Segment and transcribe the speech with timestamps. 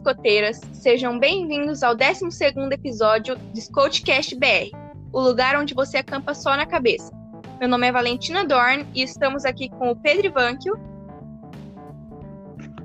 [0.00, 4.74] Escoteiras, sejam bem-vindos ao 12º episódio do Scoutcast BR,
[5.12, 7.12] o lugar onde você acampa só na cabeça.
[7.60, 10.80] Meu nome é Valentina Dorn e estamos aqui com o Pedro Ivanquio.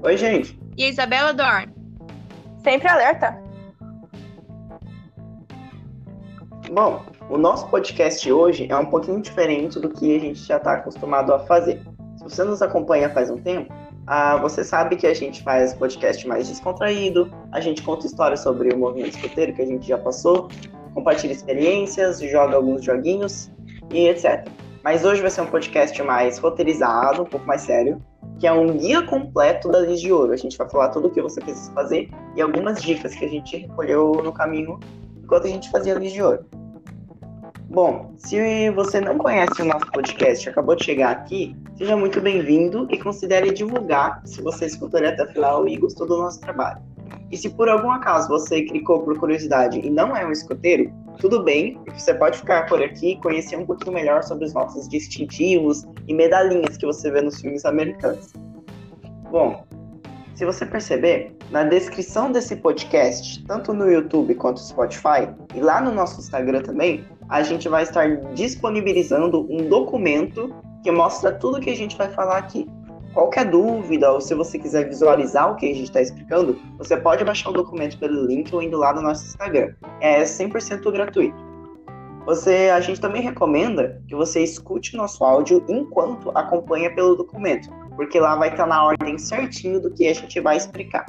[0.04, 0.60] Oi, gente.
[0.76, 1.74] E a Isabela Dorn.
[2.62, 3.42] Sempre alerta.
[6.70, 10.74] Bom, o nosso podcast hoje é um pouquinho diferente do que a gente já está
[10.74, 11.82] acostumado a fazer.
[12.18, 13.74] Se você nos acompanha faz um tempo,
[14.08, 18.74] ah, você sabe que a gente faz podcast mais descontraído, a gente conta histórias sobre
[18.74, 20.50] o movimento escoteiro que a gente já passou,
[20.94, 23.52] compartilha experiências, joga alguns joguinhos
[23.92, 24.48] e etc.
[24.84, 28.00] Mas hoje vai ser um podcast mais roteirizado, um pouco mais sério,
[28.40, 30.32] que é um guia completo da Liz de Ouro.
[30.32, 33.28] A gente vai falar tudo o que você precisa fazer e algumas dicas que a
[33.28, 34.80] gente recolheu no caminho
[35.24, 36.46] enquanto a gente fazia a Liz de Ouro.
[37.76, 42.22] Bom, se você não conhece o nosso podcast e acabou de chegar aqui, seja muito
[42.22, 46.82] bem-vindo e considere divulgar se você escutou até o final e gostou do nosso trabalho.
[47.30, 51.44] E se por algum acaso você clicou por curiosidade e não é um escoteiro, tudo
[51.44, 55.84] bem, você pode ficar por aqui e conhecer um pouquinho melhor sobre os nossos distintivos
[56.08, 58.32] e medalhinhas que você vê nos filmes americanos.
[59.30, 59.66] Bom,
[60.36, 65.80] se você perceber, na descrição desse podcast, tanto no YouTube quanto no Spotify, e lá
[65.80, 71.70] no nosso Instagram também, a gente vai estar disponibilizando um documento que mostra tudo que
[71.70, 72.68] a gente vai falar aqui.
[73.14, 77.24] Qualquer dúvida ou se você quiser visualizar o que a gente está explicando, você pode
[77.24, 79.74] baixar o documento pelo link ou indo lá no nosso Instagram.
[80.02, 81.56] É 100% gratuito.
[82.26, 88.20] Você, a gente também recomenda que você escute nosso áudio enquanto acompanha pelo documento, porque
[88.20, 91.06] lá vai estar na ordem certinho do que a gente vai explicar.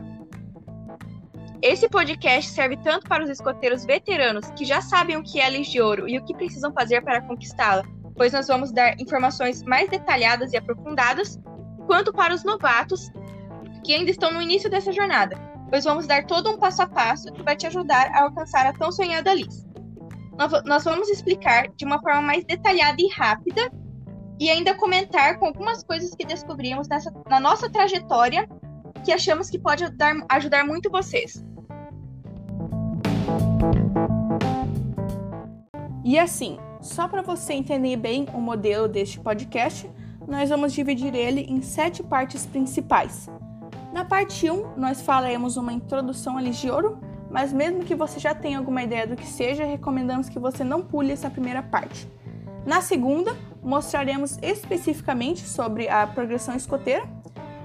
[1.62, 5.48] Esse podcast serve tanto para os escoteiros veteranos que já sabem o que é a
[5.48, 7.82] Lis de Ouro e o que precisam fazer para conquistá-la,
[8.14, 11.40] pois nós vamos dar informações mais detalhadas e aprofundadas,
[11.86, 13.10] quanto para os novatos
[13.84, 15.36] que ainda estão no início dessa jornada,
[15.70, 18.72] pois vamos dar todo um passo a passo que vai te ajudar a alcançar a
[18.72, 19.66] tão sonhada Lis.
[20.66, 23.70] Nós vamos explicar de uma forma mais detalhada e rápida
[24.38, 28.48] e ainda comentar com algumas coisas que descobrimos nessa, na nossa trajetória
[29.04, 31.44] que achamos que pode ajudar, ajudar muito vocês.
[36.04, 39.90] E assim, só para você entender bem o modelo deste podcast,
[40.26, 43.28] nós vamos dividir ele em sete partes principais.
[43.92, 46.98] Na parte 1, nós falaremos uma introdução a Ligioro,
[47.30, 50.82] mas mesmo que você já tenha alguma ideia do que seja, recomendamos que você não
[50.82, 52.06] pule essa primeira parte.
[52.66, 53.34] Na segunda,
[53.66, 57.04] mostraremos especificamente sobre a progressão escoteira,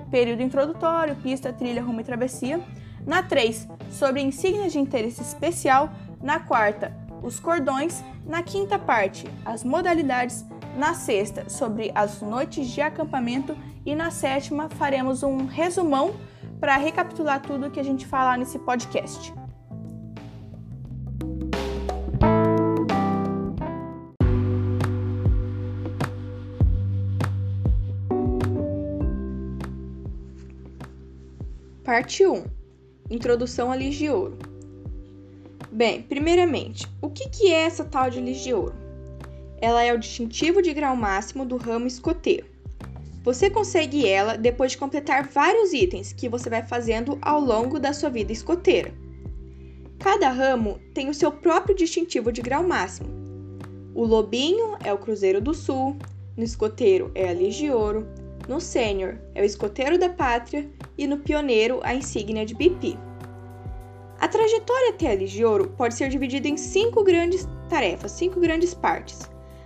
[0.09, 2.59] período introdutório, pista, trilha, rumo e travessia.
[3.06, 5.91] Na 3, sobre insígnias de interesse especial.
[6.22, 6.91] Na quarta,
[7.22, 8.03] os cordões.
[8.25, 10.44] Na quinta parte, as modalidades.
[10.75, 13.56] Na sexta, sobre as noites de acampamento.
[13.85, 16.16] E na sétima, faremos um resumão
[16.59, 19.33] para recapitular tudo que a gente falar nesse podcast.
[31.91, 32.46] Parte 1
[33.09, 34.38] Introdução à Lis de Ouro.
[35.69, 38.74] Bem, primeiramente, o que, que é essa tal de Lis de Ouro?
[39.59, 42.47] Ela é o distintivo de grau máximo do ramo escoteiro.
[43.25, 47.91] Você consegue ela depois de completar vários itens que você vai fazendo ao longo da
[47.91, 48.94] sua vida escoteira.
[50.00, 53.09] Cada ramo tem o seu próprio distintivo de grau máximo.
[53.94, 55.97] O lobinho é o Cruzeiro do Sul,
[56.38, 58.07] no escoteiro é a Lis de Ouro,
[58.51, 62.97] no sênior é o escoteiro da pátria e no pioneiro a insígnia de BP.
[64.19, 68.73] A trajetória até a de Ouro pode ser dividida em cinco grandes tarefas, cinco grandes
[68.73, 69.22] partes.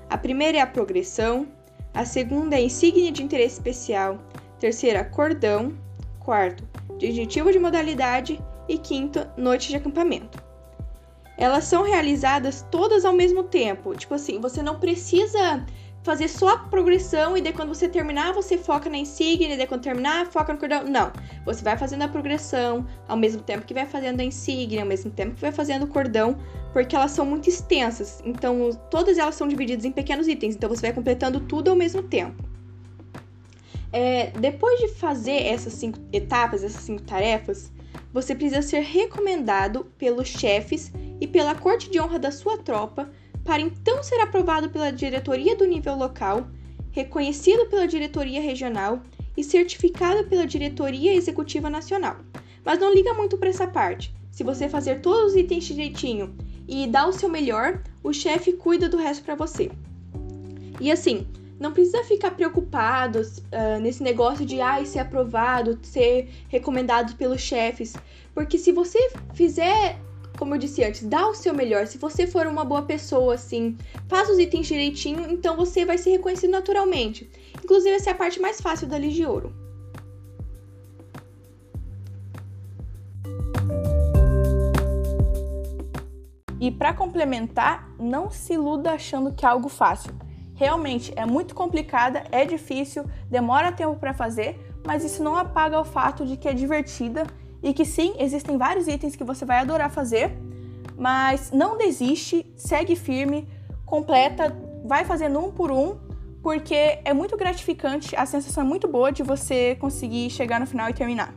[0.08, 1.48] A primeira é a progressão,
[1.96, 4.20] a segunda é a insígnia de interesse especial,
[4.60, 5.74] terceira, cordão,
[6.20, 6.64] quarto,
[7.00, 8.40] distintivo de modalidade
[8.70, 10.44] e quinto, noite de acampamento.
[11.38, 13.96] Elas são realizadas todas ao mesmo tempo.
[13.96, 15.66] Tipo assim, você não precisa
[16.06, 19.66] fazer só a progressão e daí quando você terminar, você foca na insígnia, e daí
[19.66, 20.84] quando terminar, foca no cordão.
[20.84, 21.12] Não.
[21.46, 25.10] Você vai fazendo a progressão ao mesmo tempo que vai fazendo a insígnia, ao mesmo
[25.10, 26.38] tempo que vai fazendo o cordão,
[26.72, 28.22] porque elas são muito extensas.
[28.24, 32.04] Então, todas elas são divididas em pequenos itens, então você vai completando tudo ao mesmo
[32.04, 32.44] tempo.
[33.92, 37.72] É, depois de fazer essas cinco etapas, essas cinco tarefas,
[38.14, 43.10] você precisa ser recomendado pelos chefes e pela corte de honra da sua tropa
[43.46, 46.48] para então ser aprovado pela diretoria do nível local,
[46.92, 49.02] reconhecido pela diretoria regional
[49.38, 52.18] e certificado pela diretoria executiva nacional.
[52.66, 54.14] Mas não liga muito para essa parte.
[54.32, 56.36] Se você fazer todos os itens direitinho
[56.68, 59.72] e dar o seu melhor, o chefe cuida do resto para você.
[60.82, 61.28] E assim,
[61.60, 67.94] não precisa ficar preocupado uh, nesse negócio de ah, ser aprovado, ser recomendado pelos chefes.
[68.34, 69.98] Porque se você fizer,
[70.38, 71.88] como eu disse antes, dá o seu melhor.
[71.88, 73.78] Se você for uma boa pessoa, assim,
[74.08, 77.30] faz os itens direitinho, então você vai ser reconhecido naturalmente.
[77.64, 79.66] Inclusive, essa é a parte mais fácil da Liga de Ouro.
[86.60, 90.14] E para complementar, não se iluda achando que é algo fácil.
[90.56, 95.86] Realmente é muito complicada, é difícil, demora tempo para fazer, mas isso não apaga o
[95.86, 97.28] fato de que é divertida
[97.66, 100.38] e que sim, existem vários itens que você vai adorar fazer,
[100.96, 103.50] mas não desiste, segue firme,
[103.84, 105.98] completa, vai fazendo um por um,
[106.44, 110.88] porque é muito gratificante, a sensação é muito boa de você conseguir chegar no final
[110.92, 111.34] e terminar.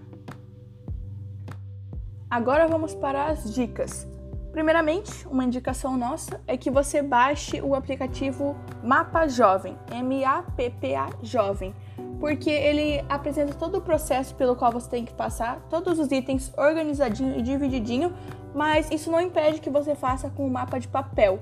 [2.30, 4.06] Agora vamos para as dicas.
[4.52, 8.54] Primeiramente, uma indicação nossa é que você baixe o aplicativo
[8.84, 11.74] Mapa Jovem, M-A-P-P-A Jovem,
[12.20, 16.52] porque ele apresenta todo o processo pelo qual você tem que passar, todos os itens
[16.56, 18.12] organizadinho e divididinho,
[18.54, 21.40] mas isso não impede que você faça com o mapa de papel,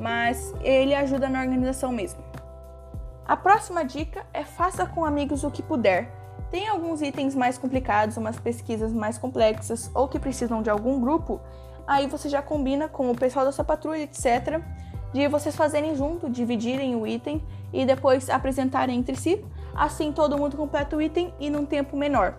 [0.00, 2.22] mas ele ajuda na organização mesmo.
[3.26, 6.10] A próxima dica é faça com amigos o que puder.
[6.50, 11.40] Tem alguns itens mais complicados, umas pesquisas mais complexas ou que precisam de algum grupo,
[11.86, 14.60] Aí você já combina com o pessoal da sua patrulha, etc.
[15.12, 17.42] De vocês fazerem junto, dividirem o item
[17.72, 19.44] e depois apresentarem entre si.
[19.74, 22.34] Assim todo mundo completa o item e num tempo menor.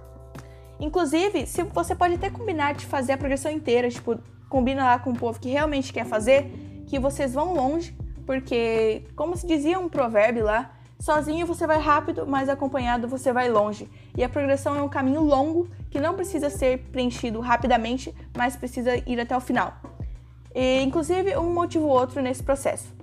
[0.80, 4.18] Inclusive, se você pode até combinar de fazer a progressão inteira, tipo,
[4.50, 6.52] combina lá com o povo que realmente quer fazer,
[6.88, 7.96] que vocês vão longe,
[8.26, 13.50] porque, como se dizia um provérbio lá, Sozinho você vai rápido, mas acompanhado você vai
[13.50, 13.90] longe.
[14.18, 18.96] E a progressão é um caminho longo que não precisa ser preenchido rapidamente, mas precisa
[19.08, 19.74] ir até o final.
[20.54, 22.94] E, inclusive, um motivo ou outro nesse processo.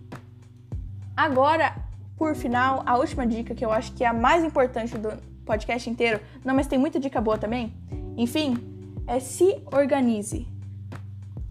[1.15, 1.77] Agora,
[2.23, 5.11] por final, a última dica que eu acho que é a mais importante do
[5.45, 7.75] podcast inteiro, não, mas tem muita dica boa também.
[8.17, 8.57] Enfim,
[9.09, 10.47] é se organize.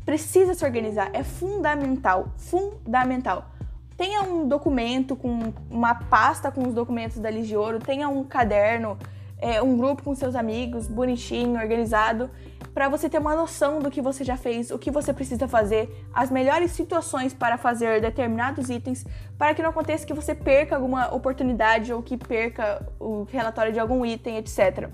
[0.06, 3.52] Precisa se organizar, é fundamental, fundamental.
[3.98, 8.98] Tenha um documento com uma pasta com os documentos da Ligia Ouro, tenha um caderno,
[9.40, 12.30] é, um grupo com seus amigos, bonitinho, organizado,
[12.74, 16.08] para você ter uma noção do que você já fez, o que você precisa fazer,
[16.14, 19.06] as melhores situações para fazer determinados itens,
[19.38, 23.80] para que não aconteça que você perca alguma oportunidade ou que perca o relatório de
[23.80, 24.90] algum item, etc.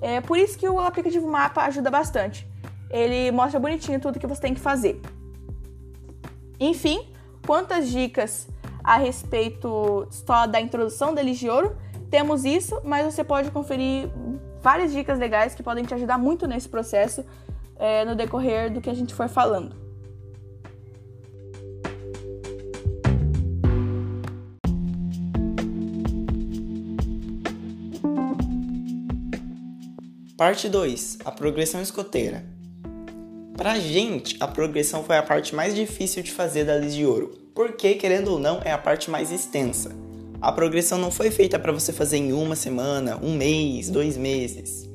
[0.00, 2.48] É por isso que o aplicativo Mapa ajuda bastante.
[2.90, 5.00] Ele mostra bonitinho tudo que você tem que fazer.
[6.58, 7.08] Enfim,
[7.46, 8.48] quantas dicas
[8.84, 11.74] a respeito só da introdução da Ligioro.
[12.10, 14.08] Temos isso, mas você pode conferir
[14.64, 17.22] várias dicas legais que podem te ajudar muito nesse processo
[17.76, 19.76] é, no decorrer do que a gente for falando.
[30.34, 32.42] Parte 2 A progressão escoteira.
[33.56, 37.38] Pra gente, a progressão foi a parte mais difícil de fazer da Liz de Ouro,
[37.54, 40.03] porque, querendo ou não, é a parte mais extensa.
[40.44, 44.86] A progressão não foi feita para você fazer em uma semana, um mês, dois meses.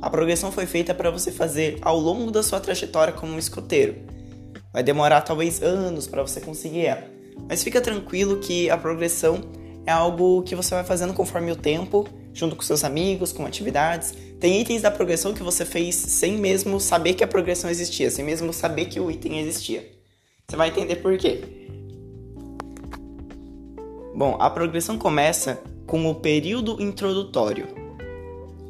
[0.00, 3.96] A progressão foi feita para você fazer ao longo da sua trajetória como um escoteiro.
[4.72, 7.04] Vai demorar talvez anos para você conseguir ela,
[7.46, 9.42] mas fica tranquilo que a progressão
[9.84, 14.14] é algo que você vai fazendo conforme o tempo, junto com seus amigos, com atividades.
[14.40, 18.24] Tem itens da progressão que você fez sem mesmo saber que a progressão existia, sem
[18.24, 19.86] mesmo saber que o item existia.
[20.48, 21.44] Você vai entender por quê.
[24.16, 27.66] Bom, a progressão começa com o período introdutório.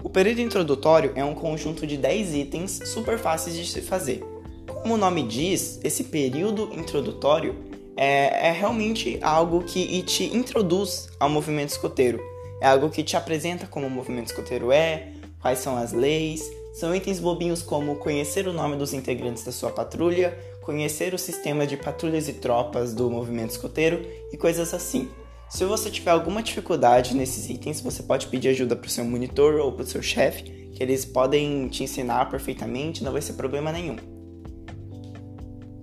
[0.03, 4.25] O período introdutório é um conjunto de 10 itens super fáceis de se fazer.
[4.67, 7.57] Como o nome diz, esse período introdutório
[7.95, 12.19] é, é realmente algo que te introduz ao movimento escoteiro.
[12.63, 16.51] É algo que te apresenta como o movimento escoteiro é, quais são as leis.
[16.73, 21.67] São itens bobinhos como conhecer o nome dos integrantes da sua patrulha, conhecer o sistema
[21.67, 24.01] de patrulhas e tropas do movimento escoteiro
[24.33, 25.11] e coisas assim.
[25.49, 29.55] Se você tiver alguma dificuldade nesses itens, você pode pedir ajuda para o seu monitor
[29.61, 33.71] ou para o seu chefe, que eles podem te ensinar perfeitamente, não vai ser problema
[33.71, 33.97] nenhum.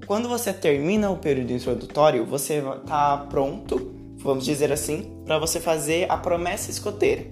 [0.05, 6.11] Quando você termina o período introdutório, você está pronto, vamos dizer assim, para você fazer
[6.11, 7.25] a promessa escoteira.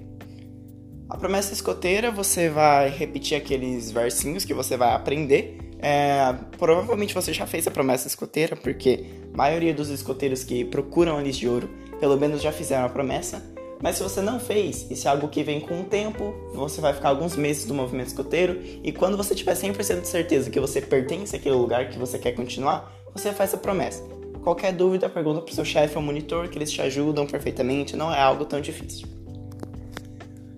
[1.10, 5.58] A promessa escoteira você vai repetir aqueles versinhos que você vai aprender.
[5.80, 11.18] É, provavelmente você já fez a promessa escoteira, porque a maioria dos escoteiros que procuram
[11.18, 13.44] a de ouro pelo menos já fizeram a promessa.
[13.82, 16.94] Mas se você não fez, isso é algo que vem com o tempo, você vai
[16.94, 20.82] ficar alguns meses do movimento escoteiro, e quando você tiver 100% de certeza que você
[20.82, 24.04] pertence àquele lugar que você quer continuar, você faz a promessa.
[24.44, 28.20] Qualquer dúvida, pergunta pro seu chefe ou monitor que eles te ajudam perfeitamente, não é
[28.20, 29.08] algo tão difícil.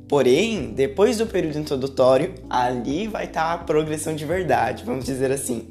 [0.07, 5.31] Porém, depois do período introdutório, ali vai estar tá a progressão de verdade, vamos dizer
[5.31, 5.69] assim.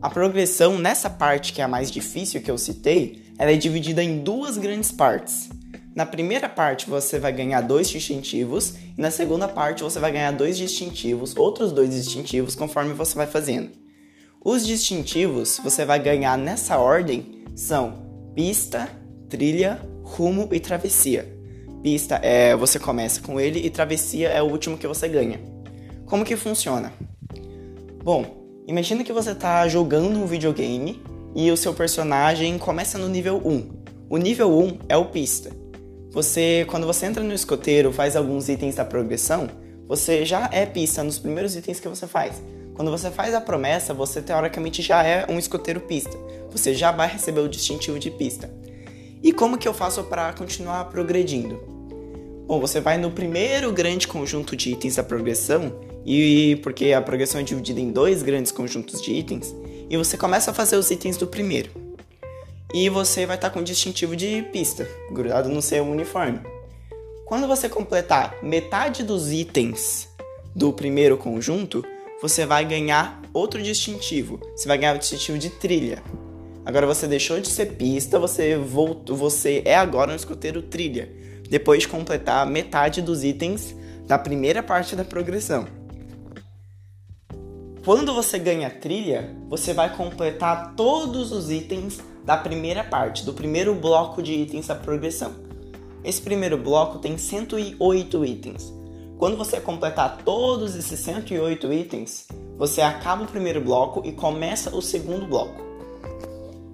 [0.00, 4.04] A progressão nessa parte que é a mais difícil que eu citei, ela é dividida
[4.04, 5.48] em duas grandes partes.
[5.96, 10.30] Na primeira parte você vai ganhar dois distintivos e na segunda parte você vai ganhar
[10.32, 13.70] dois distintivos, outros dois distintivos conforme você vai fazendo.
[14.44, 18.02] Os distintivos você vai ganhar nessa ordem são
[18.34, 18.90] pista,
[19.30, 21.26] trilha, rumo e travessia.
[21.82, 25.40] Pista é você começa com ele e travessia é o último que você ganha.
[26.04, 26.92] Como que funciona?
[28.04, 31.02] Bom, imagina que você está jogando um videogame
[31.34, 33.70] e o seu personagem começa no nível 1.
[34.08, 35.50] O nível 1 é o pista.
[36.10, 39.48] Você, quando você entra no escoteiro, faz alguns itens da progressão,
[39.86, 42.42] você já é pista nos primeiros itens que você faz.
[42.74, 46.16] Quando você faz a promessa, você teoricamente já é um escoteiro pista.
[46.50, 48.50] Você já vai receber o distintivo de pista.
[49.22, 51.60] E como que eu faço para continuar progredindo?
[52.46, 55.72] Bom, você vai no primeiro grande conjunto de itens da progressão,
[56.04, 59.54] e porque a progressão é dividida em dois grandes conjuntos de itens,
[59.90, 61.90] e você começa a fazer os itens do primeiro
[62.72, 66.40] e você vai estar com distintivo de pista, grudado no seu uniforme.
[67.26, 70.08] Quando você completar metade dos itens
[70.54, 71.84] do primeiro conjunto,
[72.22, 74.40] você vai ganhar outro distintivo.
[74.54, 76.02] Você vai ganhar o distintivo de trilha.
[76.64, 81.10] Agora você deixou de ser pista, você voltou, você é agora um escoteiro trilha,
[81.48, 83.74] depois de completar metade dos itens
[84.06, 85.79] da primeira parte da progressão.
[87.82, 93.74] Quando você ganha trilha, você vai completar todos os itens da primeira parte, do primeiro
[93.74, 95.32] bloco de itens da progressão.
[96.04, 98.70] Esse primeiro bloco tem 108 itens.
[99.16, 104.82] Quando você completar todos esses 108 itens, você acaba o primeiro bloco e começa o
[104.82, 105.62] segundo bloco.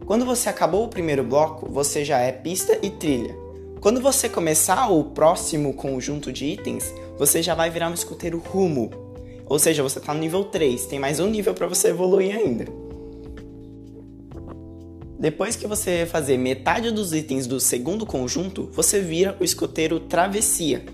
[0.06, 3.36] Quando você acabou o primeiro bloco, você já é pista e trilha.
[3.80, 9.05] Quando você começar o próximo conjunto de itens, você já vai virar um escuteiro rumo.
[9.46, 12.64] Ou seja, você está no nível 3, tem mais um nível para você evoluir ainda.
[15.18, 20.84] Depois que você fazer metade dos itens do segundo conjunto, você vira o escoteiro travessia.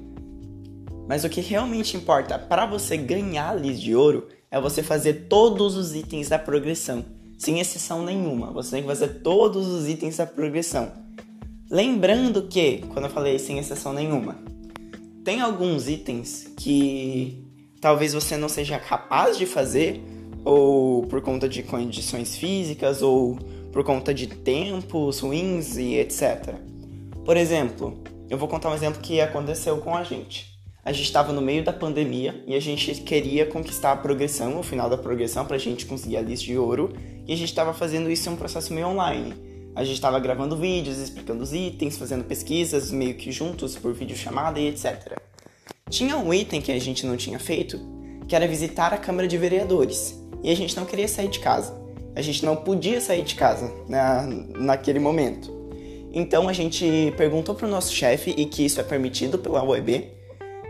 [1.09, 5.27] Mas o que realmente importa para você ganhar a Lis de Ouro é você fazer
[5.29, 7.05] todos os itens da progressão,
[7.39, 8.53] sem exceção nenhuma.
[8.53, 10.93] Você tem que fazer todos os itens da progressão.
[11.71, 14.37] Lembrando que, quando eu falei sem exceção nenhuma,
[15.25, 17.42] tem alguns itens que
[17.83, 20.01] talvez você não seja capaz de fazer,
[20.45, 23.37] ou por conta de condições físicas, ou
[23.73, 26.55] por conta de tempos ruins e etc.
[27.25, 30.57] Por exemplo, eu vou contar um exemplo que aconteceu com a gente.
[30.85, 34.63] A gente estava no meio da pandemia e a gente queria conquistar a progressão, o
[34.63, 36.93] final da progressão, para a gente conseguir a lista de ouro,
[37.27, 39.35] e a gente estava fazendo isso em um processo meio online.
[39.75, 44.61] A gente estava gravando vídeos, explicando os itens, fazendo pesquisas meio que juntos por videochamada
[44.61, 45.22] e etc.
[45.93, 47.79] Tinha um item que a gente não tinha feito,
[48.27, 51.83] que era visitar a Câmara de Vereadores, e a gente não queria sair de casa
[52.15, 55.51] a gente não podia sair de casa né, naquele momento.
[56.13, 60.11] Então a gente perguntou para o nosso chefe, e que isso é permitido pela UEB,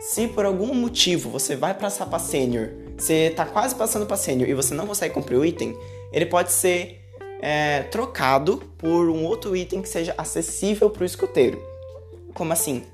[0.00, 4.48] se por algum motivo você vai passar para sênior, você está quase passando para sênior
[4.48, 5.76] e você não consegue cumprir o item,
[6.12, 7.00] ele pode ser
[7.40, 11.60] é, trocado por um outro item que seja acessível para o escoteiro.
[12.34, 12.84] Como assim?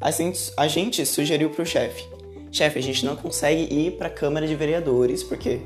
[0.00, 0.10] A
[0.66, 2.04] gente, sugeriu para o chefe:
[2.50, 5.60] chefe, a gente não consegue ir para a Câmara de Vereadores porque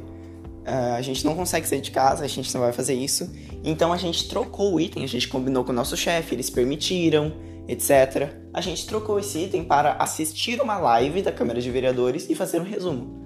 [0.65, 3.31] Uh, a gente não consegue sair de casa, a gente não vai fazer isso.
[3.63, 7.35] Então a gente trocou o item, a gente combinou com o nosso chefe, eles permitiram,
[7.69, 8.31] etc.
[8.51, 12.63] A gente trocou esse item para assistir uma live da Câmara de Vereadores e fazer
[12.63, 13.25] um resumo.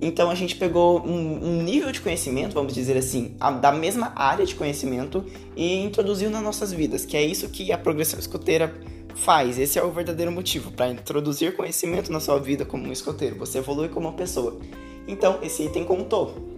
[0.00, 4.12] Então a gente pegou um, um nível de conhecimento, vamos dizer assim, a, da mesma
[4.16, 8.74] área de conhecimento e introduziu nas nossas vidas, que é isso que a progressão escoteira
[9.16, 9.58] faz.
[9.58, 13.36] Esse é o verdadeiro motivo para introduzir conhecimento na sua vida como um escoteiro.
[13.36, 14.58] Você evolui como uma pessoa.
[15.08, 16.56] Então, esse item contou.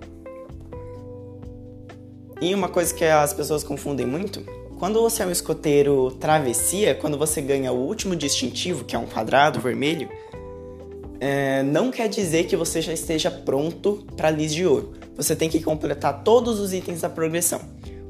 [2.41, 4.45] E uma coisa que as pessoas confundem muito,
[4.79, 9.07] quando você é um escoteiro travessia, quando você ganha o último distintivo, que é um
[9.07, 10.09] quadrado vermelho,
[11.21, 14.93] é, não quer dizer que você já esteja pronto para Lis de Ouro.
[15.17, 17.61] Você tem que completar todos os itens da progressão.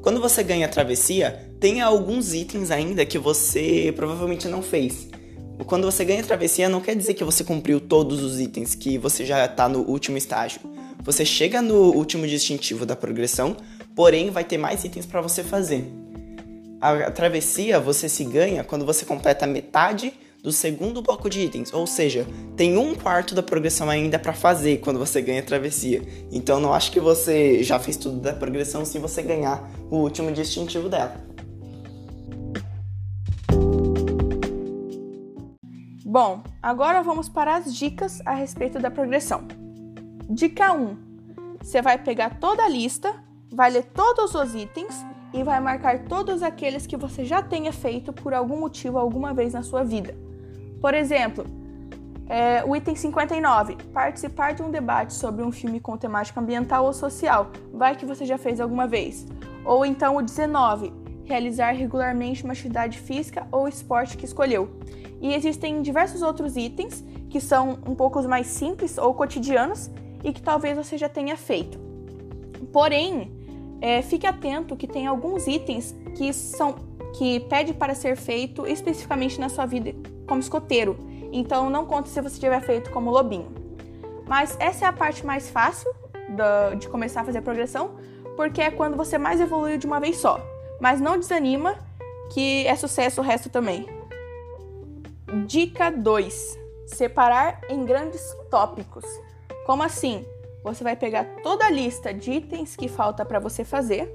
[0.01, 5.09] Quando você ganha a travessia, tem alguns itens ainda que você provavelmente não fez.
[5.65, 9.25] Quando você ganha travessia, não quer dizer que você cumpriu todos os itens, que você
[9.25, 10.61] já está no último estágio.
[11.03, 13.57] Você chega no último distintivo da progressão,
[13.93, 15.85] porém vai ter mais itens para você fazer.
[16.79, 21.85] A travessia você se ganha quando você completa metade do segundo bloco de itens, ou
[21.85, 26.01] seja, tem um quarto da progressão ainda para fazer quando você ganha a travessia.
[26.31, 30.31] Então não acho que você já fez tudo da progressão se você ganhar o último
[30.31, 31.15] distintivo dela.
[36.05, 39.47] Bom, agora vamos para as dicas a respeito da progressão.
[40.29, 40.97] Dica 1:
[41.61, 43.13] você vai pegar toda a lista,
[43.51, 48.11] vai ler todos os itens e vai marcar todos aqueles que você já tenha feito
[48.11, 50.28] por algum motivo alguma vez na sua vida.
[50.81, 51.45] Por exemplo,
[52.27, 56.93] é, o item 59, participar de um debate sobre um filme com temática ambiental ou
[56.93, 59.25] social, vai que você já fez alguma vez.
[59.65, 60.93] Ou então o 19,
[61.25, 64.69] realizar regularmente uma atividade física ou esporte que escolheu.
[65.19, 69.89] E existem diversos outros itens que são um pouco mais simples ou cotidianos
[70.23, 71.79] e que talvez você já tenha feito.
[72.71, 73.31] Porém,
[73.81, 76.75] é, fique atento que tem alguns itens que são
[77.13, 79.93] que pede para ser feito especificamente na sua vida
[80.27, 80.97] como escoteiro.
[81.31, 83.51] Então não conte se você tiver feito como lobinho.
[84.27, 85.91] Mas essa é a parte mais fácil
[86.77, 87.95] de começar a fazer a progressão,
[88.35, 90.39] porque é quando você mais evoluiu de uma vez só.
[90.79, 91.75] Mas não desanima
[92.31, 93.87] que é sucesso o resto também.
[95.47, 99.03] Dica 2: separar em grandes tópicos.
[99.65, 100.25] Como assim?
[100.63, 104.13] Você vai pegar toda a lista de itens que falta para você fazer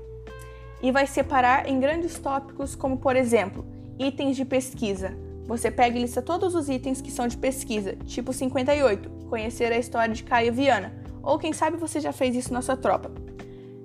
[0.84, 3.64] e vai separar em grandes tópicos, como por exemplo,
[3.98, 5.16] itens de pesquisa.
[5.46, 9.78] Você pega e lista todos os itens que são de pesquisa, tipo 58, conhecer a
[9.78, 13.10] história de Caio Viana, ou quem sabe você já fez isso na sua tropa.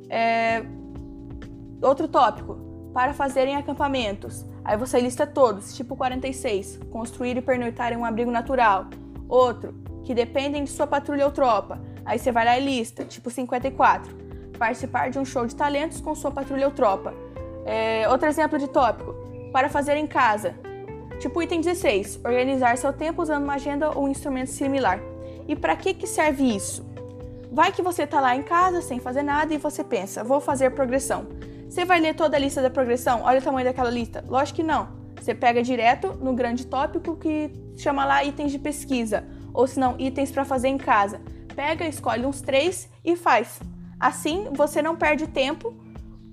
[0.09, 0.61] É...
[1.81, 2.57] Outro tópico,
[2.93, 4.45] para fazerem acampamentos.
[4.61, 8.87] Aí você lista todos, tipo 46, construir e pernoitar em um abrigo natural.
[9.29, 11.81] Outro, que dependem de sua patrulha ou tropa.
[12.03, 14.28] Aí você vai lá e lista, tipo 54,
[14.59, 17.13] participar de um show de talentos com sua patrulha ou tropa.
[17.65, 19.15] É, outro exemplo de tópico,
[19.51, 20.53] para fazer em casa,
[21.19, 25.01] Tipo item 16, organizar seu tempo usando uma agenda ou um instrumento similar.
[25.49, 26.85] E para que, que serve isso?
[27.51, 30.69] Vai que você está lá em casa sem fazer nada e você pensa, vou fazer
[30.71, 31.27] progressão.
[31.67, 33.21] Você vai ler toda a lista da progressão?
[33.23, 34.23] Olha o tamanho daquela lista.
[34.29, 34.87] Lógico que não.
[35.19, 39.99] Você pega direto no grande tópico que chama lá itens de pesquisa, ou se não,
[39.99, 41.19] itens para fazer em casa.
[41.53, 43.59] Pega, escolhe uns três e faz.
[43.99, 45.73] Assim você não perde tempo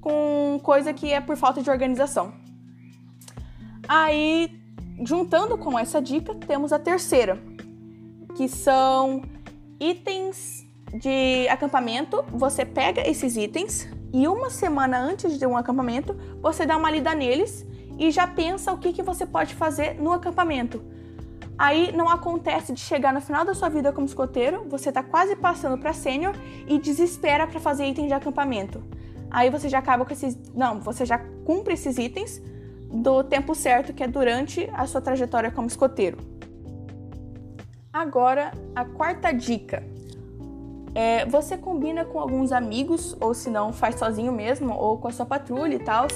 [0.01, 2.33] com coisa que é por falta de organização.
[3.89, 4.63] Aí
[5.05, 7.39] juntando com essa dica, temos a terceira,
[8.37, 9.23] que são
[9.81, 12.25] itens de acampamento.
[12.33, 17.15] Você pega esses itens e uma semana antes de um acampamento, você dá uma lida
[17.15, 17.67] neles
[17.99, 20.83] e já pensa o que, que você pode fazer no acampamento.
[21.59, 25.35] Aí não acontece de chegar no final da sua vida como escoteiro, você está quase
[25.37, 26.35] passando para sênior
[26.67, 28.83] e desespera para fazer itens de acampamento.
[29.31, 30.39] Aí você já acaba com esses.
[30.55, 32.43] Não, você já cumpre esses itens
[32.93, 36.19] do tempo certo, que é durante a sua trajetória como escoteiro.
[37.93, 39.83] Agora, a quarta dica.
[40.95, 45.13] É, você combina com alguns amigos, ou se não, faz sozinho mesmo, ou com a
[45.13, 46.07] sua patrulha e tal,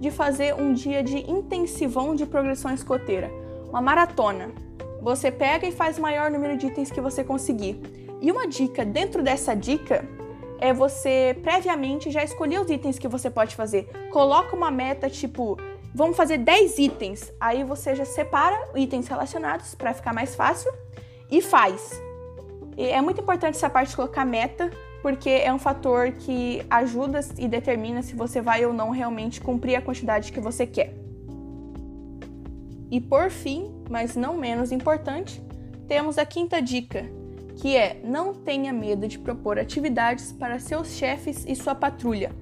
[0.00, 3.30] de fazer um dia de intensivão de progressão escoteira,
[3.68, 4.50] uma maratona.
[5.04, 7.78] Você pega e faz o maior número de itens que você conseguir.
[8.22, 10.02] E uma dica dentro dessa dica
[10.58, 13.84] é você previamente já escolher os itens que você pode fazer.
[14.10, 15.58] Coloca uma meta tipo
[15.94, 17.30] Vamos fazer 10 itens.
[17.38, 20.72] Aí você já separa itens relacionados para ficar mais fácil
[21.30, 22.02] e faz.
[22.74, 24.70] E é muito importante essa parte de colocar meta,
[25.02, 29.76] porque é um fator que ajuda e determina se você vai ou não realmente cumprir
[29.76, 30.94] a quantidade que você quer.
[32.90, 35.42] E por fim, mas não menos importante,
[35.86, 37.04] temos a quinta dica,
[37.56, 42.32] que é não tenha medo de propor atividades para seus chefes e sua patrulha.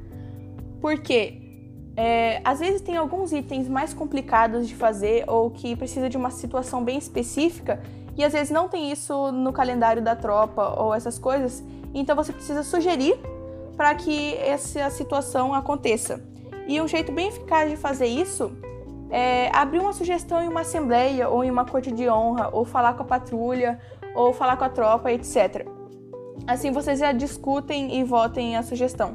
[0.81, 1.40] Porque
[1.96, 6.31] é, às vezes tem alguns itens mais complicados de fazer ou que precisa de uma
[6.31, 7.83] situação bem específica
[8.16, 11.62] e às vezes não tem isso no calendário da tropa ou essas coisas,
[11.94, 13.14] então você precisa sugerir
[13.76, 16.22] para que essa situação aconteça.
[16.66, 18.52] E um jeito bem eficaz de fazer isso
[19.14, 22.94] é abrir uma sugestão em uma assembleia ou em uma corte de honra, ou falar
[22.94, 23.79] com a patrulha,
[24.14, 25.66] ou falar com a tropa, etc.
[26.46, 29.14] Assim vocês já discutem e votem a sugestão.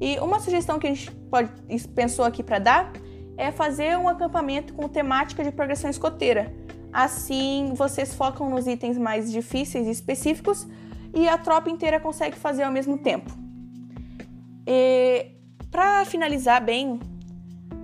[0.00, 1.48] E uma sugestão que a gente pode,
[1.94, 2.92] pensou aqui para dar
[3.36, 6.52] é fazer um acampamento com temática de progressão escoteira.
[6.92, 10.66] Assim, vocês focam nos itens mais difíceis e específicos
[11.14, 13.30] e a tropa inteira consegue fazer ao mesmo tempo.
[15.70, 16.98] Para finalizar bem,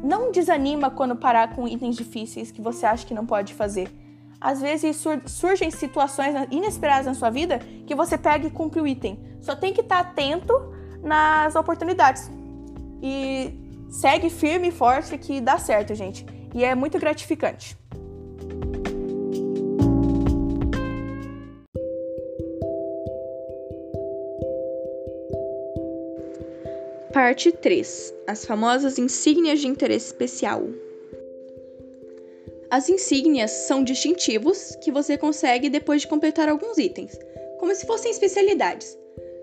[0.03, 3.91] não desanima quando parar com itens difíceis que você acha que não pode fazer.
[4.41, 8.87] Às vezes sur surgem situações inesperadas na sua vida que você pega e cumpre o
[8.87, 9.19] item.
[9.41, 10.53] Só tem que estar tá atento
[11.03, 12.31] nas oportunidades.
[13.03, 13.55] E
[13.91, 16.25] segue firme e forte que dá certo, gente.
[16.55, 17.77] E é muito gratificante.
[27.21, 30.67] Parte 3 As famosas insígnias de interesse especial.
[32.71, 37.13] As insígnias são distintivos que você consegue depois de completar alguns itens,
[37.59, 38.99] como se fossem especialidades.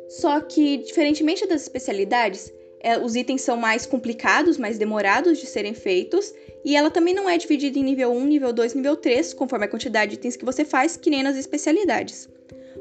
[0.10, 5.76] Só que, diferentemente das especialidades, é, os itens são mais complicados, mais demorados de serem
[5.76, 6.34] feitos,
[6.66, 9.70] e ela também não é dividida em nível 1, nível 2, nível 3, conforme a
[9.70, 12.28] quantidade de itens que você faz, que nem nas especialidades.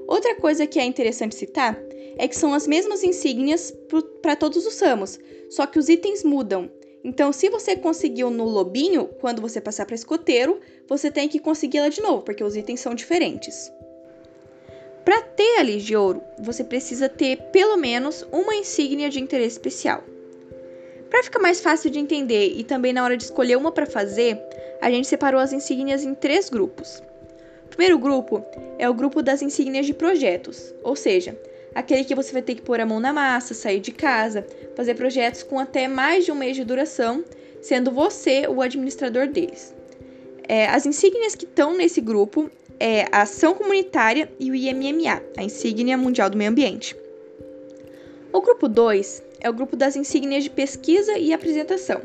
[0.08, 1.78] Outra coisa que é interessante citar
[2.16, 3.72] é que são as mesmas insígnias
[4.22, 5.18] para todos os ramos,
[5.50, 6.70] só que os itens mudam.
[7.04, 11.88] Então, se você conseguiu no lobinho, quando você passar para escoteiro, você tem que consegui-la
[11.88, 13.70] de novo, porque os itens são diferentes.
[15.04, 19.54] Para ter a Lis de Ouro, você precisa ter pelo menos uma insígnia de interesse
[19.54, 20.02] especial.
[21.08, 24.36] Para ficar mais fácil de entender e também na hora de escolher uma para fazer,
[24.80, 27.00] a gente separou as insígnias em três grupos.
[27.66, 28.44] O primeiro grupo
[28.78, 31.38] é o grupo das insígnias de projetos, ou seja,
[31.76, 34.94] aquele que você vai ter que pôr a mão na massa, sair de casa, fazer
[34.94, 37.22] projetos com até mais de um mês de duração,
[37.60, 39.74] sendo você o administrador deles.
[40.48, 45.42] É, as insígnias que estão nesse grupo é a Ação Comunitária e o IMMA, a
[45.42, 46.96] Insígnia Mundial do Meio Ambiente.
[48.32, 52.00] O grupo 2 é o grupo das insígnias de pesquisa e apresentação.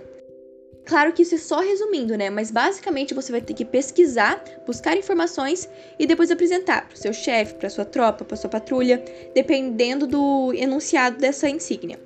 [0.86, 2.30] Claro que isso é só resumindo, né?
[2.30, 7.14] Mas basicamente você vai ter que pesquisar, buscar informações e depois apresentar para o seu
[7.14, 12.00] chefe, para sua tropa, para sua patrulha, dependendo do enunciado dessa insígnia.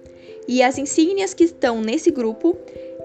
[0.48, 2.56] E as insígnias que estão nesse grupo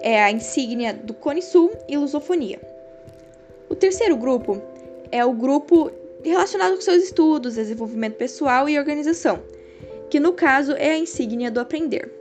[0.01, 2.59] é a insígnia do Cone Sul e Lusofonia.
[3.69, 4.61] O terceiro grupo
[5.11, 5.91] é o grupo
[6.23, 9.41] relacionado com seus estudos, desenvolvimento pessoal e organização,
[10.09, 12.20] que no caso é a insígnia do aprender.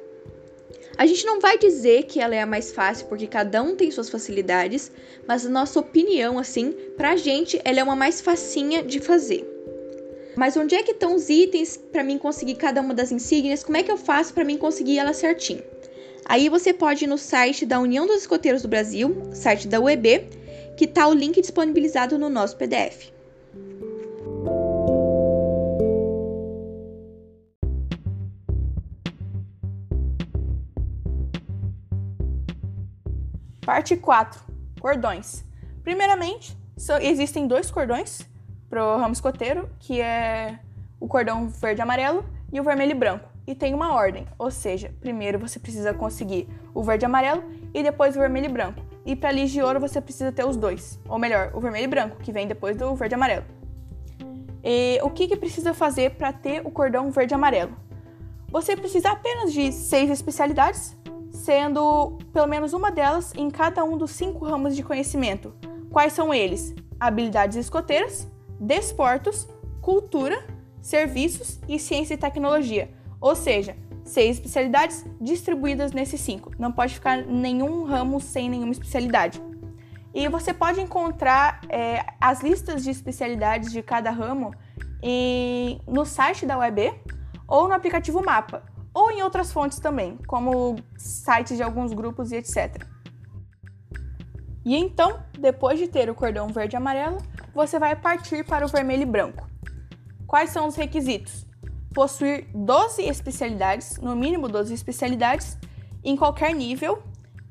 [1.01, 3.91] A gente não vai dizer que ela é a mais fácil, porque cada um tem
[3.91, 4.93] suas facilidades,
[5.27, 9.43] mas a nossa opinião, assim, pra gente, ela é uma mais facinha de fazer.
[10.37, 13.65] Mas onde é que estão os itens para mim conseguir cada uma das insígnias?
[13.65, 15.63] Como é que eu faço para mim conseguir ela certinho?
[16.27, 20.29] Aí você pode ir no site da União dos Escoteiros do Brasil, site da UEB,
[20.77, 23.11] que tá o link disponibilizado no nosso PDF.
[33.71, 34.41] Parte 4:
[34.81, 35.45] Cordões.
[35.85, 36.59] Primeiramente,
[37.03, 38.29] existem dois cordões
[38.69, 40.59] para o ramo escoteiro, que é
[40.99, 43.29] o cordão verde e amarelo e o vermelho e branco.
[43.47, 47.81] E tem uma ordem, ou seja, primeiro você precisa conseguir o verde e amarelo e
[47.81, 48.83] depois o vermelho e branco.
[49.07, 51.87] E para lis de ouro você precisa ter os dois, ou melhor, o vermelho e
[51.87, 53.45] branco, que vem depois do verde e amarelo.
[54.65, 57.77] E o que, que precisa fazer para ter o cordão verde e amarelo?
[58.49, 60.99] Você precisa apenas de seis especialidades
[61.41, 65.55] sendo pelo menos uma delas em cada um dos cinco ramos de conhecimento.
[65.91, 66.75] Quais são eles?
[66.99, 68.29] Habilidades escoteiras,
[68.61, 69.49] desportos,
[69.81, 70.45] cultura,
[70.83, 72.91] serviços e ciência e tecnologia.
[73.21, 73.75] Ou seja,
[74.05, 76.53] seis especialidades distribuídas nesses cinco.
[76.59, 79.43] Não pode ficar nenhum ramo sem nenhuma especialidade.
[80.13, 84.53] E você pode encontrar é, as listas de especialidades de cada ramo
[85.87, 86.93] no site da UEB
[87.49, 92.37] ou no aplicativo Mapa ou em outras fontes também, como sites de alguns grupos e
[92.37, 92.85] etc.
[94.65, 97.19] E então, depois de ter o cordão verde e amarelo,
[97.55, 99.49] você vai partir para o vermelho e branco.
[100.27, 101.47] Quais são os requisitos?
[101.95, 105.59] Possuir 12 especialidades, no mínimo 12 especialidades,
[106.05, 107.03] em qualquer nível,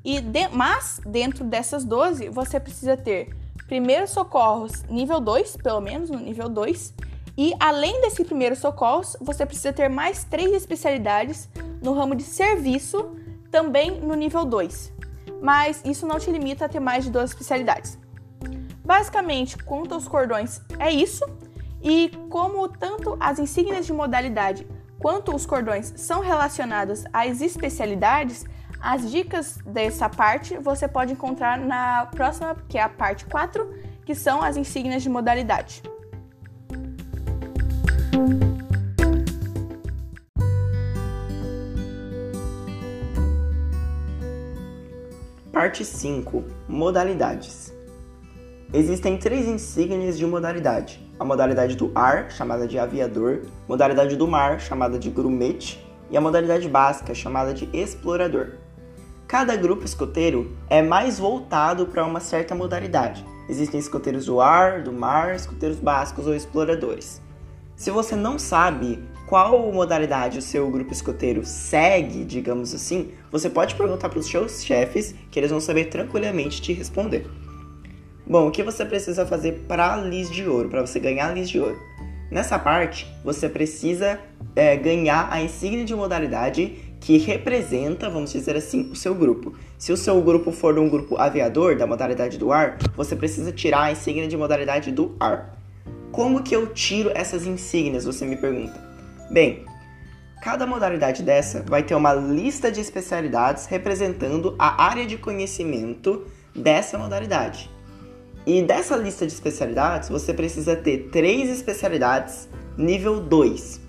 [0.04, 6.10] e de, mas dentro dessas 12 você precisa ter primeiros socorros nível 2, pelo menos
[6.10, 6.94] no nível 2,
[7.42, 11.48] e além desse primeiro socorros, você precisa ter mais três especialidades
[11.80, 13.16] no ramo de serviço,
[13.50, 14.92] também no nível 2.
[15.40, 17.98] Mas isso não te limita a ter mais de duas especialidades.
[18.84, 21.24] Basicamente, quanto aos cordões, é isso.
[21.82, 28.44] E como tanto as insígnias de modalidade quanto os cordões são relacionados às especialidades,
[28.82, 33.66] as dicas dessa parte você pode encontrar na próxima, que é a parte 4,
[34.04, 35.82] que são as insígnias de modalidade.
[45.52, 47.72] Parte 5 Modalidades
[48.72, 54.60] Existem três insígnias de modalidade: a modalidade do ar, chamada de aviador, modalidade do mar,
[54.60, 58.52] chamada de grumete, e a modalidade básica, chamada de explorador.
[59.26, 63.24] Cada grupo escoteiro é mais voltado para uma certa modalidade.
[63.48, 67.20] Existem escoteiros do ar, do mar, escoteiros básicos ou exploradores.
[67.80, 73.74] Se você não sabe qual modalidade o seu grupo escoteiro segue, digamos assim, você pode
[73.74, 77.26] perguntar para os seus chefes que eles vão saber tranquilamente te responder.
[78.26, 81.48] Bom, o que você precisa fazer para Lis de Ouro, para você ganhar a Lis
[81.48, 81.78] de Ouro?
[82.30, 84.20] Nessa parte, você precisa
[84.54, 89.54] é, ganhar a insígnia de modalidade que representa, vamos dizer assim, o seu grupo.
[89.78, 93.84] Se o seu grupo for um grupo aviador, da modalidade do ar, você precisa tirar
[93.84, 95.59] a insígnia de modalidade do ar.
[96.12, 98.78] Como que eu tiro essas insígnias, você me pergunta?
[99.30, 99.64] Bem,
[100.42, 106.98] cada modalidade dessa vai ter uma lista de especialidades representando a área de conhecimento dessa
[106.98, 107.70] modalidade.
[108.44, 113.80] E dessa lista de especialidades, você precisa ter três especialidades nível 2.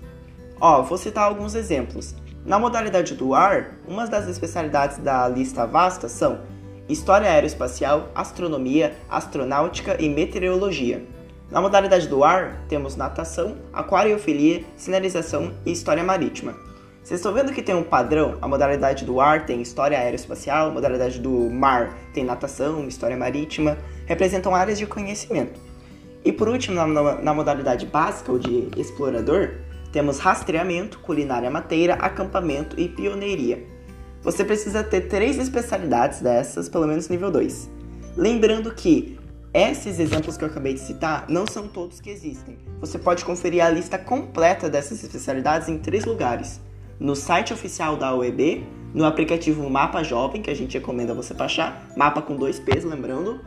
[0.60, 2.14] Ó, vou citar alguns exemplos.
[2.44, 6.40] Na modalidade do ar, uma das especialidades da lista vasta são
[6.88, 11.04] História Aeroespacial, Astronomia, Astronáutica e Meteorologia.
[11.52, 16.54] Na modalidade do ar, temos natação, aquariofilia, sinalização e história marítima.
[17.04, 18.38] Vocês estão vendo que tem um padrão?
[18.40, 24.54] A modalidade do ar tem história aeroespacial, modalidade do mar tem natação, história marítima, representam
[24.54, 25.60] áreas de conhecimento.
[26.24, 29.56] E por último, na, na modalidade básica ou de explorador,
[29.92, 33.62] temos rastreamento, culinária mateira, acampamento e pioneiria.
[34.22, 37.68] Você precisa ter três especialidades dessas, pelo menos nível 2.
[38.16, 39.20] Lembrando que
[39.54, 42.58] esses exemplos que eu acabei de citar não são todos que existem.
[42.80, 46.58] Você pode conferir a lista completa dessas especialidades em três lugares:
[46.98, 51.86] no site oficial da UEB, no aplicativo Mapa Jovem, que a gente recomenda você baixar,
[51.96, 53.40] mapa com dois P's, lembrando,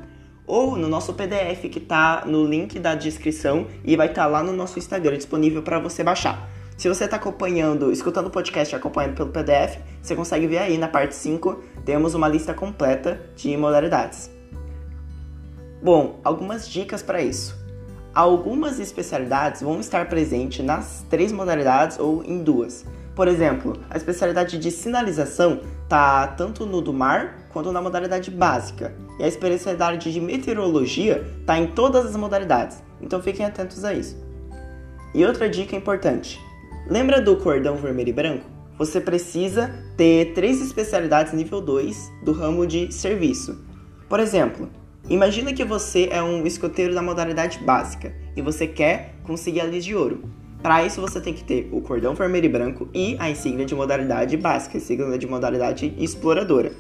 [0.46, 4.44] ou no nosso PDF que está no link da descrição e vai estar tá lá
[4.44, 6.50] no nosso Instagram disponível para você baixar.
[6.78, 10.90] Se você está acompanhando, escutando o podcast acompanhando pelo PDF, você consegue ver aí na
[10.90, 14.35] parte 5, temos uma lista completa de modalidades.
[15.86, 17.56] Bom, algumas dicas para isso.
[18.12, 22.84] Algumas especialidades vão estar presentes nas três modalidades ou em duas.
[23.14, 28.96] Por exemplo, a especialidade de sinalização tá tanto no do mar quanto na modalidade básica.
[29.20, 32.82] E a especialidade de meteorologia tá em todas as modalidades.
[33.00, 34.18] Então fiquem atentos a isso.
[35.14, 36.42] E outra dica importante:
[36.90, 38.50] lembra do cordão vermelho e branco?
[38.80, 43.64] Você precisa ter três especialidades nível 2 do ramo de serviço.
[44.10, 44.68] Por exemplo,
[45.10, 49.86] imagina que você é um escoteiro da modalidade básica e você quer conseguir a lis
[49.86, 50.24] de ouro.
[50.62, 53.76] Para isso você tem que ter o cordão vermelho e branco e a insígnia de
[53.76, 56.72] modalidade básica, a insígnia de modalidade exploradora.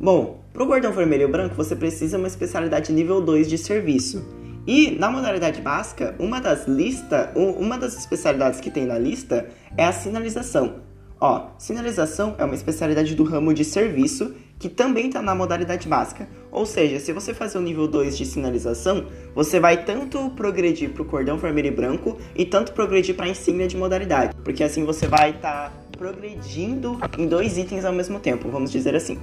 [0.00, 4.26] Bom, para o cordão vermelho e branco você precisa uma especialidade nível 2 de serviço.
[4.66, 9.84] E na modalidade básica, uma das listas, uma das especialidades que tem na lista é
[9.84, 10.76] a sinalização.
[11.24, 16.28] Ó, sinalização é uma especialidade do ramo de serviço que também está na modalidade básica.
[16.50, 21.02] Ou seja, se você fazer o nível 2 de sinalização, você vai tanto progredir para
[21.02, 24.34] o cordão vermelho e branco e tanto progredir para a insígnia de modalidade.
[24.42, 28.96] Porque assim você vai estar tá progredindo em dois itens ao mesmo tempo, vamos dizer
[28.96, 29.16] assim.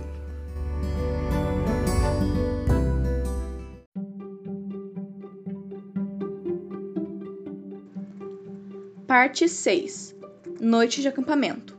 [9.06, 10.16] Parte 6
[10.62, 11.79] Noite de acampamento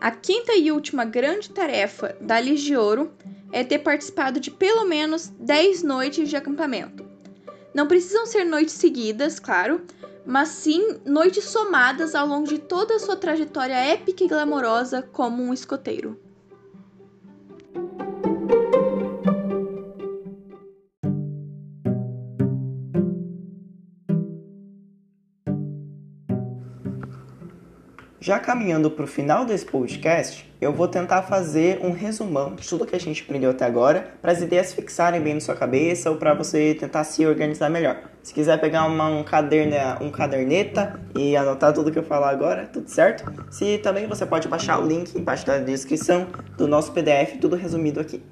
[0.00, 3.12] a quinta e última grande tarefa da Lis Ouro
[3.52, 7.04] é ter participado de pelo menos 10 noites de acampamento.
[7.74, 9.82] Não precisam ser noites seguidas, claro,
[10.24, 15.42] mas sim noites somadas ao longo de toda a sua trajetória épica e glamourosa como
[15.42, 16.20] um escoteiro.
[28.28, 32.84] Já caminhando para o final desse podcast, eu vou tentar fazer um resumão de tudo
[32.84, 36.18] que a gente aprendeu até agora, para as ideias fixarem bem na sua cabeça ou
[36.18, 37.96] para você tentar se organizar melhor.
[38.22, 42.66] Se quiser pegar uma, um, caderne, um caderneta e anotar tudo que eu falar agora,
[42.66, 43.24] tudo certo?
[43.50, 46.26] Se também você pode baixar o link embaixo da descrição
[46.58, 48.22] do nosso PDF, tudo resumido aqui.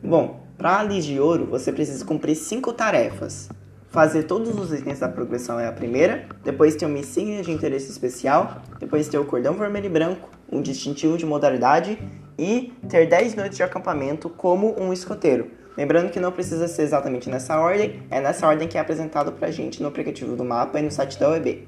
[0.00, 3.48] Bom, para a Liz de Ouro, você precisa cumprir cinco tarefas
[3.96, 7.90] fazer todos os itens da progressão é a primeira, depois tem uma insígnia de interesse
[7.90, 11.98] especial, depois tem o cordão vermelho e branco, um distintivo de modalidade
[12.38, 15.50] e ter 10 noites de acampamento como um escoteiro.
[15.78, 19.50] Lembrando que não precisa ser exatamente nessa ordem, é nessa ordem que é apresentado pra
[19.50, 21.66] gente no aplicativo do mapa e no site da UEB.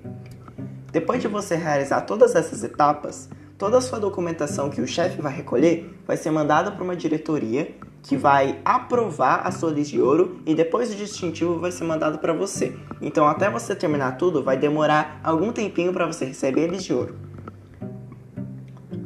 [0.92, 5.32] Depois de você realizar todas essas etapas, toda a sua documentação que o chefe vai
[5.32, 7.74] recolher vai ser mandada para uma diretoria
[8.08, 12.18] que vai aprovar a sua lista de ouro e depois o distintivo vai ser mandado
[12.18, 12.74] para você.
[13.02, 16.94] Então, até você terminar tudo, vai demorar algum tempinho para você receber a lista de
[16.94, 17.18] ouro.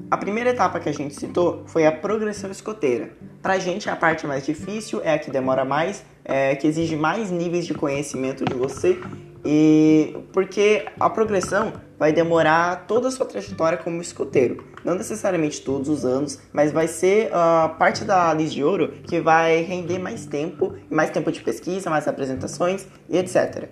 [0.09, 3.11] A primeira etapa que a gente citou foi a progressão escoteira.
[3.43, 7.29] Pra gente, a parte mais difícil é a que demora mais, é, que exige mais
[7.29, 9.01] níveis de conhecimento de você
[9.45, 14.65] e porque a progressão vai demorar toda a sua trajetória como escoteiro.
[14.85, 18.93] Não necessariamente todos os anos, mas vai ser a uh, parte da Liz de Ouro
[19.05, 23.69] que vai render mais tempo, mais tempo de pesquisa, mais apresentações e etc.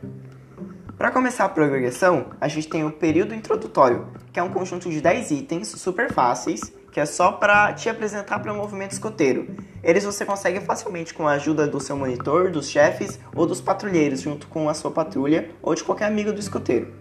[0.96, 5.00] Para começar a progressão, a gente tem o período introdutório, que é um conjunto de
[5.00, 6.60] 10 itens super fáceis,
[6.92, 9.48] que é só para te apresentar para o movimento escoteiro.
[9.82, 14.20] Eles você consegue facilmente com a ajuda do seu monitor, dos chefes ou dos patrulheiros,
[14.20, 16.92] junto com a sua patrulha ou de qualquer amigo do escoteiro.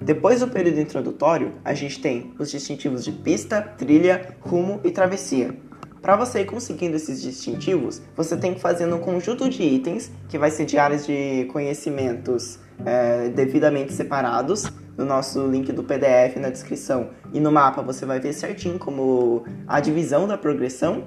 [0.00, 5.54] Depois do período introdutório, a gente tem os distintivos de pista, trilha, rumo e travessia.
[6.00, 10.38] Para você ir conseguindo esses distintivos, você tem que fazer um conjunto de itens, que
[10.38, 14.64] vai ser de áreas de conhecimentos é, devidamente separados.
[14.96, 19.44] No nosso link do PDF na descrição e no mapa você vai ver certinho como
[19.66, 21.04] a divisão da progressão.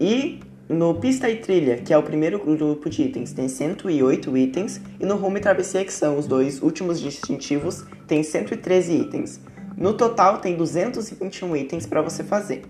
[0.00, 4.80] E no Pista e Trilha, que é o primeiro grupo de itens, tem 108 itens.
[5.00, 9.40] E no Rumo e Travessia, que são os dois últimos distintivos, tem 113 itens.
[9.76, 12.64] No total, tem 221 itens para você fazer.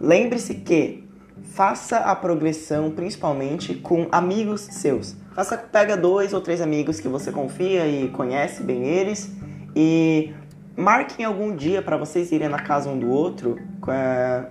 [0.00, 1.02] Lembre-se que
[1.42, 5.16] faça a progressão principalmente com amigos seus.
[5.34, 9.30] Faça, pega dois ou três amigos que você confia e conhece bem eles
[9.74, 10.32] e
[10.76, 13.58] marquem algum dia para vocês irem na casa um do outro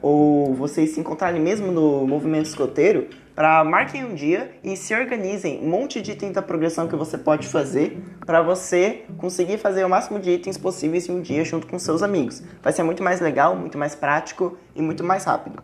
[0.01, 5.59] ou vocês se encontrarem mesmo no movimento escoteiro para marquem um dia e se organizem
[5.63, 9.89] um monte de item da progressão que você pode fazer para você conseguir fazer o
[9.89, 12.43] máximo de itens possíveis em um dia junto com seus amigos.
[12.61, 15.63] Vai ser muito mais legal, muito mais prático e muito mais rápido.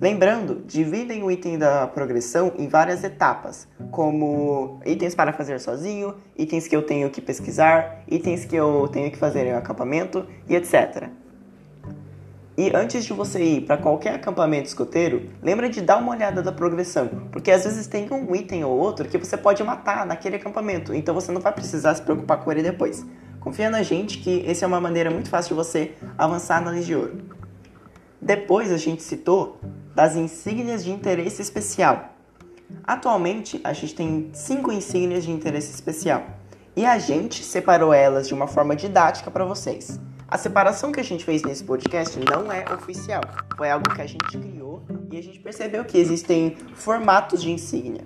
[0.00, 6.66] Lembrando, dividem o item da progressão em várias etapas, como itens para fazer sozinho, itens
[6.66, 11.08] que eu tenho que pesquisar, itens que eu tenho que fazer em acampamento e etc.
[12.56, 16.52] E antes de você ir para qualquer acampamento escoteiro, lembra de dar uma olhada da
[16.52, 20.92] progressão, porque às vezes tem um item ou outro que você pode matar naquele acampamento,
[20.92, 23.06] então você não vai precisar se preocupar com ele depois.
[23.40, 26.82] Confia na gente que essa é uma maneira muito fácil de você avançar na Lei
[26.82, 27.22] de Ouro.
[28.20, 29.58] Depois a gente citou
[29.94, 32.10] das insígnias de interesse especial.
[32.84, 36.22] Atualmente a gente tem cinco insígnias de interesse especial
[36.76, 39.98] e a gente separou elas de uma forma didática para vocês.
[40.32, 43.20] A separação que a gente fez nesse podcast não é oficial,
[43.54, 48.00] foi algo que a gente criou e a gente percebeu que existem formatos de insígnia.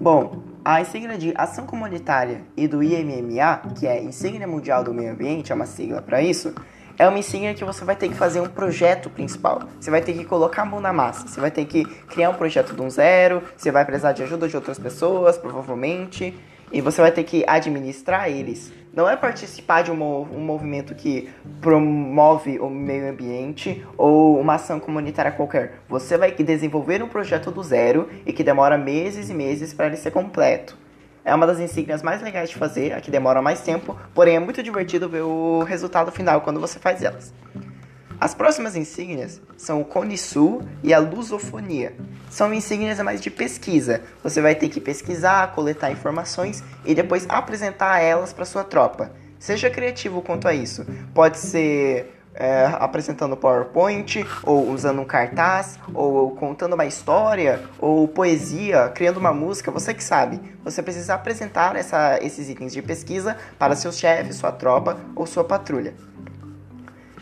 [0.00, 5.12] Bom, a insígnia de Ação Comunitária e do IMMA, que é Insígnia Mundial do Meio
[5.12, 6.52] Ambiente, é uma sigla para isso,
[6.98, 9.62] é uma insígnia que você vai ter que fazer um projeto principal.
[9.78, 11.28] Você vai ter que colocar a mão na massa.
[11.28, 13.40] Você vai ter que criar um projeto de um zero.
[13.56, 16.34] Você vai precisar de ajuda de outras pessoas, provavelmente.
[16.72, 21.30] E você vai ter que administrar eles não é participar de um, um movimento que
[21.60, 25.74] promove o meio ambiente ou uma ação comunitária qualquer.
[25.88, 29.96] Você vai desenvolver um projeto do zero e que demora meses e meses para ele
[29.96, 30.76] ser completo.
[31.24, 34.40] É uma das insígnias mais legais de fazer, a que demora mais tempo, porém é
[34.40, 37.32] muito divertido ver o resultado final quando você faz elas.
[38.20, 41.94] As próximas insígnias são o Cone Sul e a Lusofonia.
[42.28, 44.02] São insígnias mais de pesquisa.
[44.22, 49.10] Você vai ter que pesquisar, coletar informações e depois apresentar elas para sua tropa.
[49.38, 50.84] Seja criativo quanto a isso.
[51.14, 58.90] Pode ser é, apresentando PowerPoint, ou usando um cartaz, ou contando uma história, ou poesia,
[58.94, 60.38] criando uma música, você que sabe.
[60.62, 65.42] Você precisa apresentar essa, esses itens de pesquisa para seus chefes, sua tropa ou sua
[65.42, 65.94] patrulha.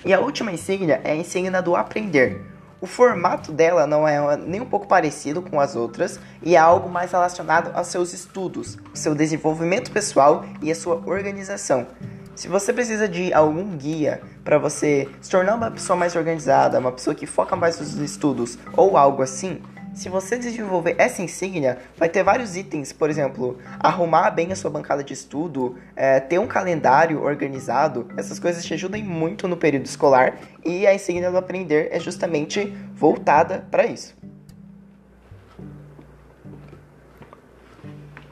[0.04, 2.40] E a última insígnia é a insígnia do aprender.
[2.80, 6.88] O formato dela não é nem um pouco parecido com as outras e é algo
[6.88, 11.88] mais relacionado aos seus estudos, seu desenvolvimento pessoal e a sua organização.
[12.36, 16.92] Se você precisa de algum guia para você se tornar uma pessoa mais organizada, uma
[16.92, 19.60] pessoa que foca mais nos estudos ou algo assim,
[19.98, 24.70] se você desenvolver essa insígnia, vai ter vários itens, por exemplo, arrumar bem a sua
[24.70, 29.86] bancada de estudo, é, ter um calendário organizado, essas coisas te ajudam muito no período
[29.86, 34.16] escolar e a insígnia do aprender é justamente voltada para isso.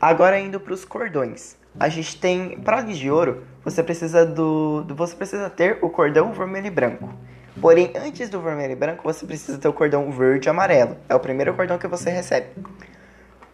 [0.00, 1.56] Agora indo para os cordões.
[1.80, 6.68] A gente tem, para de ouro, você precisa do, você precisa ter o cordão vermelho
[6.68, 7.12] e branco.
[7.60, 10.96] Porém, antes do vermelho e branco, você precisa ter o cordão verde e amarelo.
[11.08, 12.48] É o primeiro cordão que você recebe.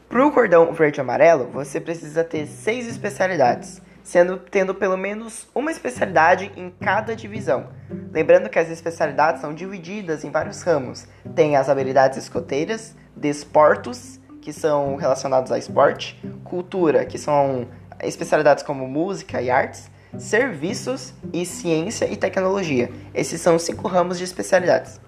[0.09, 5.49] Para o cordão verde e amarelo, você precisa ter seis especialidades, sendo tendo pelo menos
[5.55, 7.69] uma especialidade em cada divisão.
[8.13, 11.07] Lembrando que as especialidades são divididas em vários ramos.
[11.35, 17.69] Tem as habilidades escoteiras, desportos, que são relacionados a esporte, cultura, que são
[18.03, 22.91] especialidades como música e artes, serviços e ciência e tecnologia.
[23.15, 25.01] Esses são os cinco ramos de especialidades.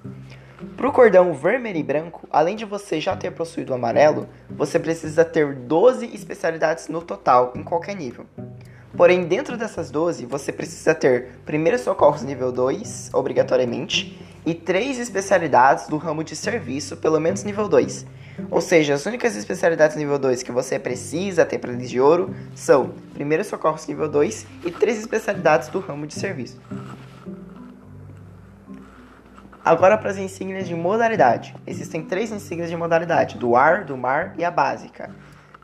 [0.76, 4.78] Para o cordão vermelho e branco, além de você já ter possuído o amarelo, você
[4.78, 8.26] precisa ter 12 especialidades no total, em qualquer nível.
[8.96, 15.88] Porém, dentro dessas 12, você precisa ter primeiros socorros nível 2, obrigatoriamente, e três especialidades
[15.88, 18.06] do ramo de serviço, pelo menos nível 2.
[18.50, 22.34] Ou seja, as únicas especialidades nível 2 que você precisa ter para lista de ouro
[22.54, 26.60] são primeiros socorros nível 2 e três especialidades do ramo de serviço.
[29.64, 31.54] Agora para as insígnias de modalidade.
[31.66, 35.10] Existem três insígnias de modalidade: do ar, do mar e a básica.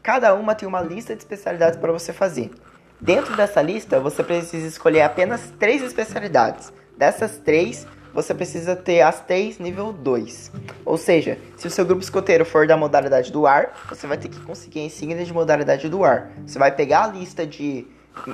[0.03, 2.51] Cada uma tem uma lista de especialidades para você fazer.
[2.99, 6.73] Dentro dessa lista, você precisa escolher apenas três especialidades.
[6.97, 10.53] Dessas três, você precisa ter as três nível 2.
[10.85, 14.29] Ou seja, se o seu grupo escoteiro for da modalidade do ar, você vai ter
[14.29, 16.31] que conseguir a insígnia de modalidade do ar.
[16.47, 17.87] Você vai pegar a lista de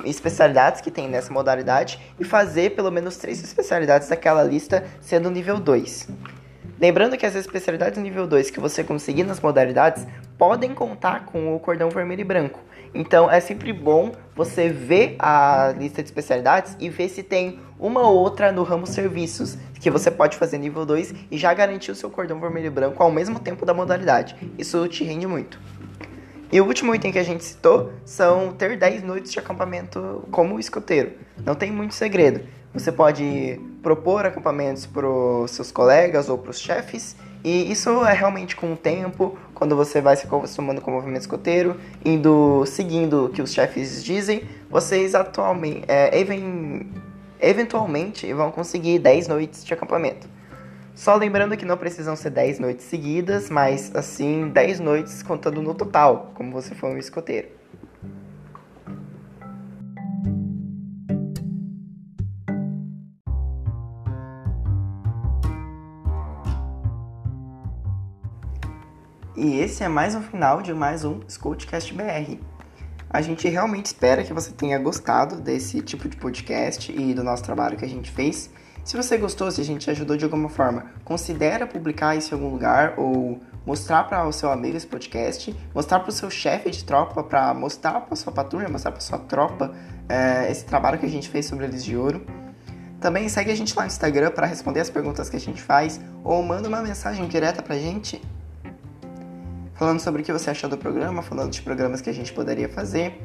[0.05, 5.59] especialidades que tem nessa modalidade e fazer pelo menos três especialidades daquela lista sendo nível
[5.59, 6.07] 2.
[6.79, 10.05] Lembrando que as especialidades nível 2 que você conseguir nas modalidades
[10.37, 12.59] podem contar com o cordão vermelho e branco.
[12.93, 18.01] Então é sempre bom você ver a lista de especialidades e ver se tem uma
[18.01, 21.95] ou outra no ramo serviços que você pode fazer nível 2 e já garantir o
[21.95, 24.35] seu cordão vermelho e branco ao mesmo tempo da modalidade.
[24.55, 25.59] Isso te rende muito.
[26.51, 30.59] E o último item que a gente citou são ter 10 noites de acampamento como
[30.59, 31.13] escoteiro.
[31.43, 32.41] Não tem muito segredo.
[32.77, 38.13] Você pode propor acampamentos para os seus colegas ou para os chefes, e isso é
[38.13, 41.75] realmente com o tempo, quando você vai se acostumando com o movimento escoteiro,
[42.05, 46.85] indo seguindo o que os chefes dizem, vocês atualmente, é, even,
[47.41, 50.29] eventualmente vão conseguir 10 noites de acampamento.
[50.93, 55.73] Só lembrando que não precisam ser 10 noites seguidas, mas assim 10 noites contando no
[55.73, 57.56] total, como você for um escoteiro.
[69.37, 72.39] E esse é mais um final de mais um Scoutcast BR.
[73.07, 77.43] A gente realmente espera que você tenha gostado desse tipo de podcast e do nosso
[77.43, 78.49] trabalho que a gente fez.
[78.83, 82.49] Se você gostou, se a gente ajudou de alguma forma, considere publicar isso em algum
[82.49, 86.83] lugar ou mostrar para o seu amigo esse podcast, mostrar para o seu chefe de
[86.83, 89.71] tropa, para mostrar para sua patrulha, mostrar para sua tropa
[90.09, 92.25] é, esse trabalho que a gente fez sobre eles de ouro.
[92.99, 96.01] Também segue a gente lá no Instagram para responder as perguntas que a gente faz
[96.23, 98.19] ou manda uma mensagem direta para a gente
[99.77, 102.67] falando sobre o que você achou do programa, falando de programas que a gente poderia
[102.67, 103.21] fazer.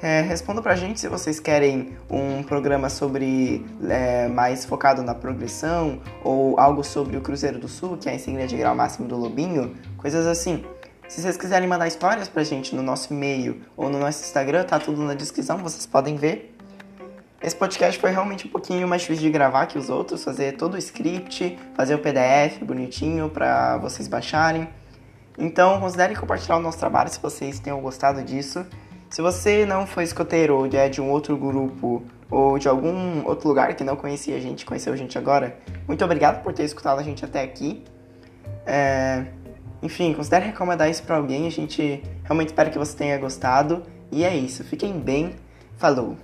[0.00, 6.00] É, responda pra gente se vocês querem um programa sobre é, mais focado na progressão
[6.22, 9.16] ou algo sobre o Cruzeiro do Sul, que é a insígnia de grau máximo do
[9.16, 10.64] Lobinho, coisas assim.
[11.08, 14.78] Se vocês quiserem mandar histórias pra gente no nosso e-mail ou no nosso Instagram, tá
[14.78, 16.54] tudo na descrição, vocês podem ver.
[17.42, 20.74] Esse podcast foi realmente um pouquinho mais difícil de gravar que os outros, fazer todo
[20.74, 24.68] o script, fazer o PDF bonitinho para vocês baixarem.
[25.38, 28.66] Então, considerem compartilhar o nosso trabalho se vocês tenham gostado disso.
[29.08, 33.48] Se você não foi escoteiro ou é de um outro grupo ou de algum outro
[33.48, 36.98] lugar que não conhecia a gente, conheceu a gente agora, muito obrigado por ter escutado
[36.98, 37.84] a gente até aqui.
[38.66, 39.26] É...
[39.80, 41.46] Enfim, considere recomendar isso para alguém.
[41.46, 43.84] A gente realmente espera que você tenha gostado.
[44.10, 44.64] E é isso.
[44.64, 45.36] Fiquem bem.
[45.76, 46.16] Falou!